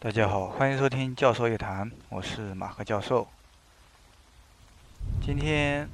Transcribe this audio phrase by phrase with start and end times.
[0.00, 3.26] 大家好，欢迎收听教授夜谈，我是马克教授。
[5.20, 5.88] 今天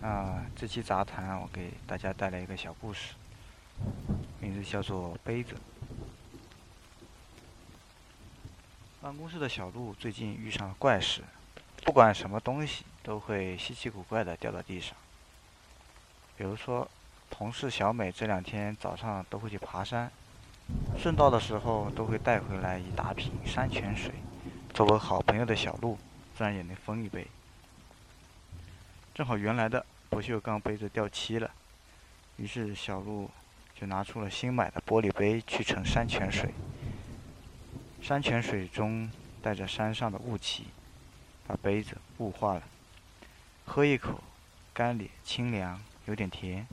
[0.00, 3.12] 啊，这期杂谈我给大家带来一个小故事，
[4.40, 5.54] 名字叫做《杯子》。
[9.02, 11.22] 办公室的小鹿最近遇上了怪事，
[11.84, 14.96] 不管什么东西都会稀奇古怪的掉到地上。
[16.38, 16.88] 比如说，
[17.28, 20.10] 同事小美这两天早上都会去爬山。
[20.98, 24.12] 顺道的时候都会带回来一大瓶山泉水，
[24.74, 25.96] 作为好朋友的小鹿
[26.36, 27.26] 自然也能分一杯。
[29.14, 31.50] 正好原来的不锈钢杯子掉漆了，
[32.36, 33.30] 于是小鹿
[33.78, 36.52] 就拿出了新买的玻璃杯去盛山泉水。
[38.02, 39.10] 山泉水中
[39.42, 40.66] 带着山上的雾气，
[41.46, 42.62] 把杯子雾化了。
[43.64, 44.22] 喝一口，
[44.72, 46.66] 干冽清凉，有点甜，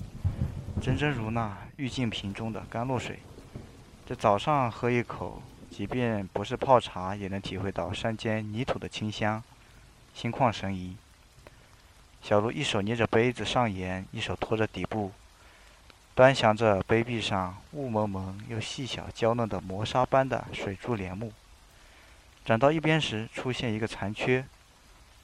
[0.81, 3.19] 真真如那玉净瓶中的甘露水。
[4.05, 9.41] 这早上喝一口，即便不是泡茶，也能体会到山间泥土的清香，
[10.13, 10.97] 心旷神怡。
[12.21, 15.13] 小鹿一手捏着杯子上沿，一手托着底部，
[16.13, 21.31] 端详着杯壁上雾蒙蒙又细小娇嫩的磨砂般的水珠帘幕。
[22.43, 24.45] 转到一边时，出现一个残缺，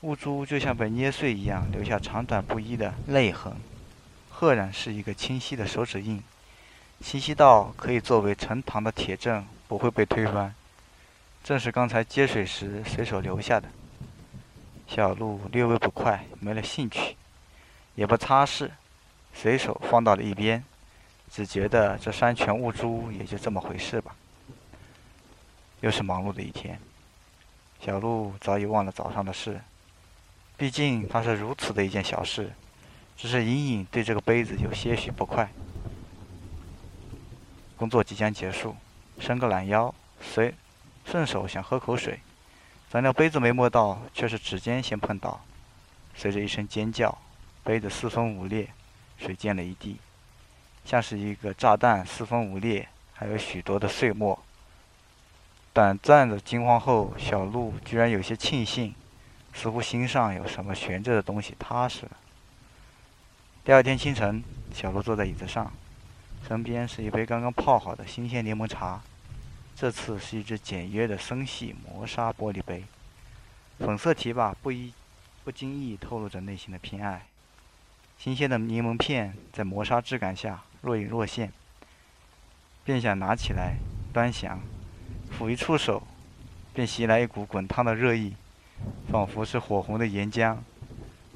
[0.01, 3.57] 雾珠就像被捏碎一样，留下长短不一的泪痕，
[4.29, 6.23] 赫然是一个清晰的手指印。
[7.01, 10.53] 清晰到可以作为盛糖的铁证，不会被推翻。
[11.43, 13.69] 正是刚才接水时随手留下的。
[14.87, 17.15] 小鹿略微不快，没了兴趣，
[17.95, 18.69] 也不擦拭，
[19.33, 20.63] 随手放到了一边，
[21.31, 24.15] 只觉得这山泉雾珠也就这么回事吧。
[25.81, 26.79] 又是忙碌的一天，
[27.79, 29.61] 小鹿早已忘了早上的事，
[30.57, 32.51] 毕竟它是如此的一件小事，
[33.15, 35.49] 只是隐隐对这个杯子有些许不快。
[37.79, 38.75] 工作即将结束，
[39.19, 40.53] 伸个懒腰，随
[41.05, 42.19] 顺手想喝口水，
[42.89, 45.39] 怎料杯子没摸到，却是指尖先碰到。
[46.13, 47.17] 随着一声尖叫，
[47.63, 48.67] 杯子四分五裂，
[49.17, 49.97] 水溅了一地，
[50.83, 54.37] 像是一个炸弹四分五裂，还有许多的碎末。
[55.71, 58.93] 短暂的惊慌后，小鹿居然有些庆幸，
[59.53, 62.11] 似乎心上有什么悬着的东西踏实了。
[63.63, 65.71] 第二天清晨，小鹿坐在椅子上。
[66.47, 69.01] 身边是一杯刚刚泡好的新鲜柠檬茶，
[69.75, 72.83] 这次是一只简约的深细磨砂玻璃杯，
[73.77, 74.91] 粉色提把不一
[75.43, 77.25] 不经意透露着内心的偏爱。
[78.17, 81.53] 新鲜的柠檬片在磨砂质感下若隐若现，
[82.83, 83.75] 便想拿起来
[84.11, 84.59] 端详，
[85.31, 86.01] 抚一触手，
[86.73, 88.33] 便袭来一股滚烫的热意，
[89.11, 90.57] 仿佛是火红的岩浆。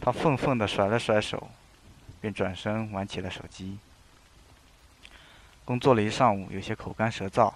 [0.01, 1.49] 他愤愤地甩了甩手，
[2.19, 3.77] 便转身玩起了手机。
[5.65, 7.53] 工作了一上午，有些口干舌燥。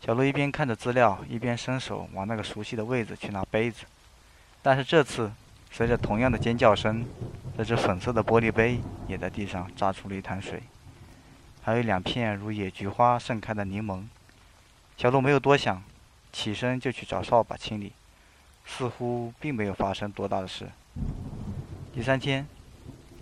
[0.00, 3.84] 小鹿一边看着资料，一边伸手往那个熟悉的位置去拿杯子。
[4.62, 5.30] 但是这次，
[5.70, 7.04] 随着同样的尖叫声，
[7.56, 10.62] 这只粉色的玻璃杯也在地上炸出了一滩水，
[11.62, 14.04] 还有两片如野菊花盛开的柠檬。
[14.96, 15.82] 小鹿没有多想，
[16.32, 17.92] 起身就去找扫把清理，
[18.64, 20.70] 似乎并没有发生多大的事。
[21.92, 22.46] 第三天，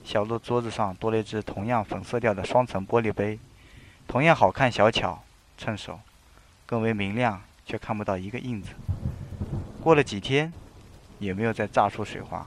[0.04, 3.36] 小鹿桌子上多了一只同样粉色调的双层玻璃杯。
[4.10, 5.22] 同样好看小巧，
[5.56, 6.00] 趁手，
[6.66, 8.70] 更为明亮，却看不到一个印子。
[9.80, 10.52] 过了几天，
[11.20, 12.44] 也没有再炸出水花。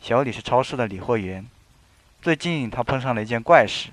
[0.00, 1.46] 小李是超市的理货员，
[2.22, 3.90] 最近他碰上了一件怪事：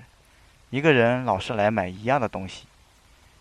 [0.70, 2.64] 一个人老是来买一样的东西。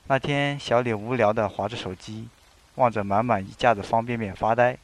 [0.08, 2.28] 那天，小李无聊地划着手机，
[2.76, 4.78] 望着满满一架子方便面发呆。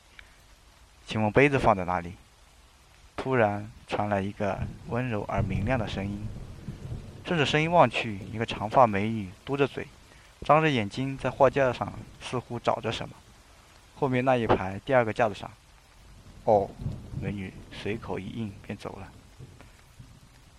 [1.06, 2.14] 请问杯子放在哪里？
[3.18, 4.60] 突然传来一个
[4.90, 6.28] 温柔而明亮的声音，
[7.26, 9.88] 顺着声音望去，一个长发美女嘟着嘴，
[10.42, 13.16] 张着眼睛在货架上似乎找着什么。
[13.96, 15.50] 后面那一排第二个架子上，
[16.44, 16.70] 哦，
[17.22, 19.12] 美女随口一应便走了。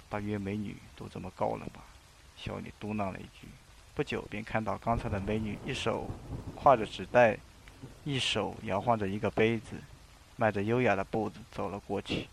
[0.09, 1.82] 大约美女都这么高了吧？
[2.36, 3.48] 小李嘟囔了一句。
[3.95, 6.09] 不久便看到刚才的美女一手
[6.56, 7.36] 挎着纸袋，
[8.04, 9.77] 一手摇晃着一个杯子，
[10.36, 12.28] 迈着优雅的步子走了过去。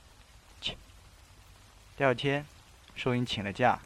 [1.95, 2.43] 第二天，
[2.95, 3.77] 收银请了假，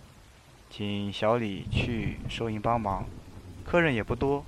[0.70, 3.04] 请小李去收银帮忙。
[3.66, 4.46] 客人也不多，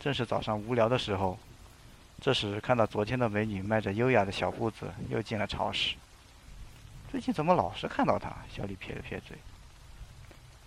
[0.00, 1.38] 正是早上无聊的时候。
[2.20, 5.94] 这时看到昨天的美女迈着优雅的小步子又进了超市。
[7.08, 8.32] 最近怎么老是看到她？
[8.50, 9.38] 小李撇了撇嘴。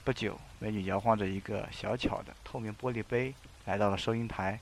[0.05, 3.35] 不久，美女摇晃着一个小巧的透明玻璃杯
[3.65, 4.57] 来到了收银台。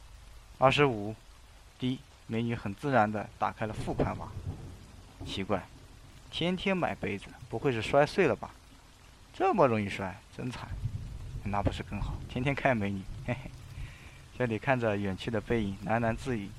[0.58, 1.16] 二十五，
[1.78, 2.00] 滴。
[2.26, 4.28] 美女很自然地打开了付款码。
[5.24, 5.64] 奇怪。
[6.32, 8.52] 天天买杯子，不会是摔碎了吧？
[9.34, 10.70] 这么容易摔，真惨！
[11.44, 12.16] 那不是更好？
[12.30, 13.52] 天天看美女，嘿嘿。
[14.38, 16.50] 小李看着远去的背影，喃喃自语：“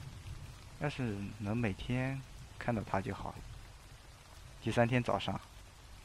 [0.81, 2.21] 要是能每天
[2.59, 3.35] 看到她就好了。”
[4.63, 5.41] 第三天早上，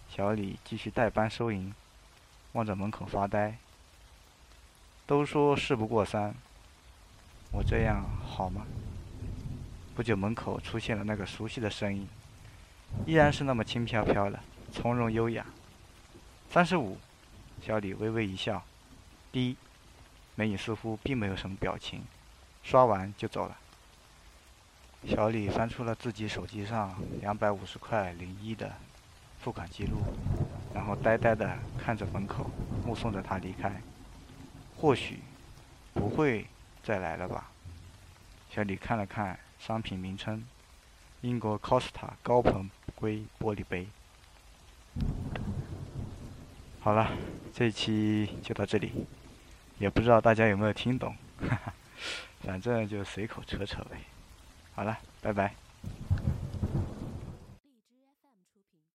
[0.09, 1.73] 小李继续代班收银，
[2.53, 3.57] 望着门口发呆。
[5.06, 6.33] 都说事不过三，
[7.51, 8.65] 我这样好吗？
[9.95, 12.07] 不久，门口出现了那个熟悉的身影，
[13.05, 14.39] 依然是那么轻飘飘的，
[14.71, 15.45] 从容优雅。
[16.49, 16.97] 三十五，
[17.61, 18.63] 小李微微一笑。
[19.31, 19.57] 第一，
[20.35, 22.03] 美女似乎并没有什么表情，
[22.63, 23.57] 刷完就走了。
[25.07, 28.73] 小李翻出了自己手机上两百五十块零一的
[29.39, 30.01] 付款记录，
[30.73, 32.49] 然后呆呆地看着门口，
[32.85, 33.81] 目送着他离开。
[34.77, 35.19] 或许
[35.93, 36.47] 不会
[36.83, 37.51] 再来了吧？
[38.49, 40.43] 小李看了看商品名称：
[41.25, 43.88] 英国 Costa 高硼硅玻璃杯。
[46.80, 47.12] 好了，
[47.51, 48.92] 这一期就到这里，
[49.80, 51.74] 也不知道大家有没有听懂，哈哈，
[52.44, 53.98] 反正就随口扯扯呗。
[54.75, 55.64] 好了，拜拜。